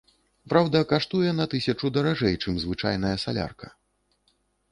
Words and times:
Праўда, 0.53 0.79
каштуе 0.91 1.33
на 1.39 1.45
тысячу 1.51 1.91
даражэй, 1.99 2.39
чым 2.43 2.57
звычайная 2.65 3.13
салярка. 3.27 3.67